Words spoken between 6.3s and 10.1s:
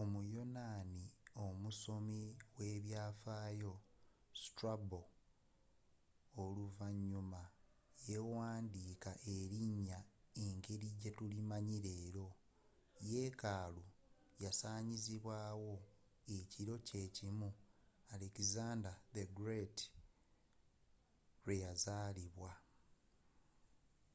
oluvannyuma yawandiika erinnya